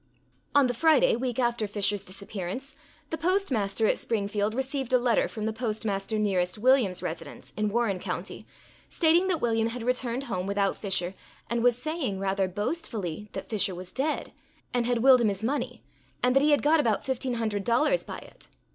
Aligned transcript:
On 0.55 0.65
the 0.65 0.73
Friday, 0.73 1.15
week 1.15 1.37
after 1.37 1.67
Fisher's 1.67 2.03
disappearance, 2.03 2.75
the 3.11 3.19
Postmaster 3.19 3.85
at 3.85 3.99
Springfield 3.99 4.55
received 4.55 4.91
a 4.93 4.97
letter 4.97 5.27
from 5.27 5.45
the 5.45 5.53
Postmaster 5.53 6.17
nearest 6.17 6.57
William's 6.57 7.03
residence, 7.03 7.53
in 7.55 7.69
Warren 7.69 7.99
County, 7.99 8.47
stating 8.89 9.27
that 9.27 9.41
William 9.41 9.67
had 9.67 9.83
returned 9.83 10.23
home 10.23 10.47
without 10.47 10.75
Fisher, 10.75 11.13
and 11.51 11.63
was 11.63 11.77
saying, 11.77 12.17
rather 12.19 12.47
boastfully, 12.47 13.29
that 13.33 13.47
Fisher 13.47 13.75
was 13.75 13.93
dead, 13.93 14.31
and 14.73 14.87
had 14.87 15.03
willed 15.03 15.21
him 15.21 15.29
his 15.29 15.43
money, 15.43 15.83
and 16.23 16.35
that 16.35 16.41
he 16.41 16.49
had 16.49 16.63
got 16.63 16.79
about 16.79 17.05
fifteen 17.05 17.35
hundred 17.35 17.63
dollars 17.63 18.03
by 18.03 18.17
it. 18.17 18.47